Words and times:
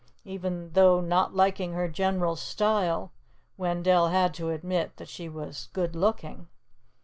Even 0.25 0.71
though 0.71 0.99
not 0.99 1.35
liking 1.35 1.73
her 1.73 1.87
general 1.87 2.35
style, 2.35 3.11
Wendell 3.55 4.07
had 4.07 4.33
to 4.33 4.49
admit 4.49 4.97
that 4.97 5.07
she 5.09 5.29
was 5.29 5.69
good 5.73 5.95
looking. 5.95 6.47